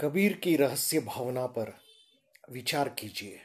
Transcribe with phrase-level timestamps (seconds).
[0.00, 1.72] कबीर की रहस्य भावना पर
[2.50, 3.40] विचार कीजिए।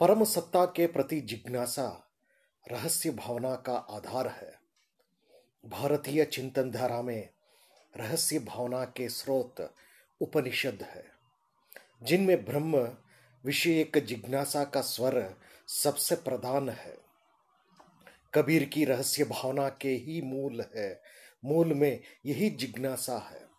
[0.00, 2.10] परम सत्ता के प्रति जिज्ञासा
[2.70, 4.58] रहस्य भावना का आधार है।
[5.66, 7.28] भारतीय चिंतन धारा में
[7.96, 9.74] रहस्य भावना के स्रोत
[10.20, 11.04] उपनिषद है,
[12.02, 12.96] जिनमें ब्रह्म
[13.44, 15.34] विषय एक जिज्ञासा का स्वर
[15.68, 16.98] सबसे प्रधान है।
[18.34, 21.02] कबीर की रहस्य भावना के ही मूल है,
[21.44, 23.53] मूल में यही जिज्ञासा है।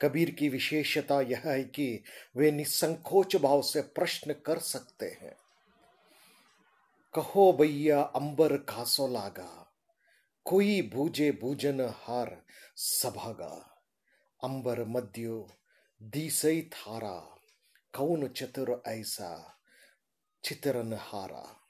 [0.00, 2.02] कबीर की विशेषता यह है कि
[2.36, 5.36] वे निसंकोच भाव से प्रश्न कर सकते हैं।
[7.14, 9.72] कहो भैया, अंबर खासो लागा,
[10.44, 12.42] कोई भूजे भूजन हार
[12.76, 13.82] सभागा।
[14.44, 15.48] अंबर मध्यो
[16.02, 17.40] दीसई थारा,
[17.94, 19.58] कौन चतुर ऐसा
[20.44, 21.65] चितरन हारा।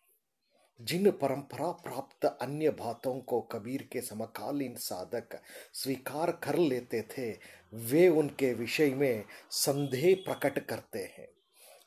[0.80, 7.38] जिन परंपरा प्राप्त अन्य बातों को कबीर के समकालीन साधक स्वीकार कर लेते थे,
[7.74, 11.28] वे उनके विषय में संदेह प्रकट करते हैं।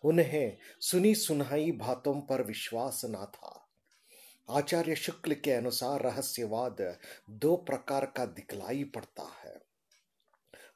[0.04, 3.68] उन्हें सुनी सुनाई बातों पर विश्वास न था।
[4.50, 6.98] आचार्य शुक्ल के अनुसार रहस्यवाद
[7.30, 9.62] दो प्रकार का दिखलाई पड़ता है।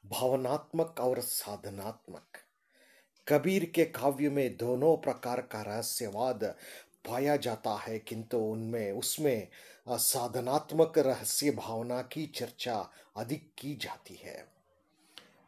[0.06, 2.26] भावनात्मक और साधनात्मक।
[3.28, 6.56] कबीर के काव्य में दोनों प्रकार का रहस्यवाद
[7.08, 9.48] पाया जाता है, किंतु उनमें, उसमें
[9.88, 14.48] साधनात्मक रहस्य भावना की चर्चा अधिक की जाती है।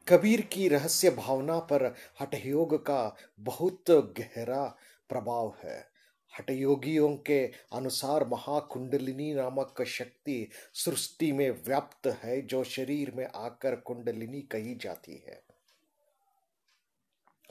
[0.08, 4.76] कबीर की रहस्य भावना पर हठयोग का बहुत गहरा
[5.08, 5.96] प्रभाव है।
[6.38, 14.40] हठयोगियों के अनुसार महाकुंडलिनी नामक शक्ति सृष्टि में व्याप्त है, जो शरीर में आकर कुंडलिनी
[14.40, 15.45] कही जाती है।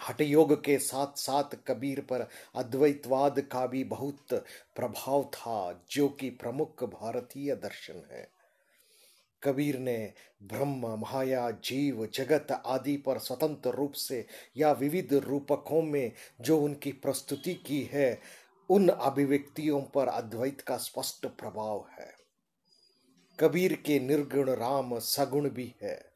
[0.02, 4.34] हठ योग के साथ साथ कबीर पर अद्वैतवाद का भी बहुत
[4.76, 8.30] प्रभाव था, जो कि प्रमुख भारतीय दर्शन है।
[9.44, 14.26] कबीर ने ब्रह्म, माया, जीव, जगत आदि पर स्वतंत्र रूप से
[14.58, 18.22] या विविध रूपकों में जो उनकी प्रस्तुति की है,
[18.70, 22.14] उन अभिव्यक्तियों पर अद्वैत का स्पष्ट प्रभाव है।
[23.40, 26.15] कबीर के निर्गुण राम सगुण भी है।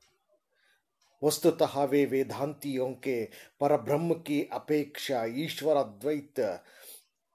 [1.24, 3.26] वस्तुतः वे वेदांतियों के
[3.60, 6.34] पर ब्रह्म की अपेक्षा ईश्वर अद्वैत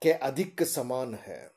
[0.02, 1.50] के अधिक समान है।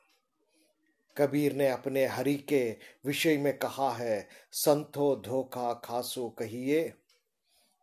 [1.17, 6.93] कबीर ने अपने हरि के विषय में कहा है, संतो धोखा खासो कहिए,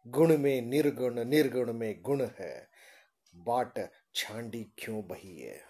[0.09, 2.69] गुण में निर्गुण निर्गुण में गुण है,
[3.37, 5.61] बाट छांडी क्यों बहिए?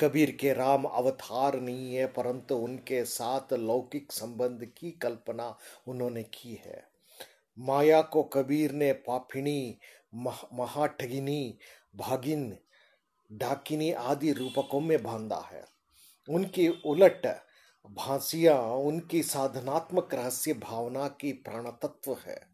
[0.00, 5.56] कबीर के राम अवतार नहीं है, परंतु उनके साथ लौकिक संबंध की कल्पना
[5.86, 6.82] उन्होंने की है।
[7.58, 9.78] माया को कबीर ने पापिणी
[10.14, 11.58] महाठगिनी,
[11.96, 12.56] भागिन,
[13.32, 15.64] डाकिनी आदि रूपकों में बांधा है।
[16.28, 17.26] उनकी उलट
[17.90, 22.53] भांसिया उनकी साधनात्मक रहस्य भावना की प्राणतत्व है।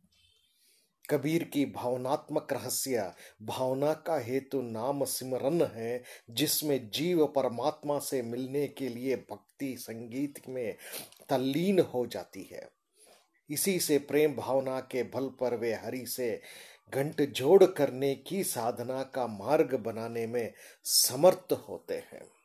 [1.11, 3.13] कबीर की भावनात्मक रहस्य,
[3.43, 10.41] भावना का हेतु नाम सिमरन है, जिसमें जीव परमात्मा से मिलने के लिए भक्ति संगीत
[10.49, 10.77] में
[11.29, 12.69] तल्लीन हो जाती है।
[13.51, 16.41] इसी से प्रेम भावना के बल पर वे हरि से
[16.95, 20.53] घंट जोड़ करने की साधना का मार्ग बनाने में
[20.85, 22.40] समर्थ होते हैं।